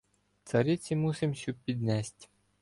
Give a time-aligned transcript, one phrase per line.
[0.43, 2.29] Цариці мусим сю піднесть.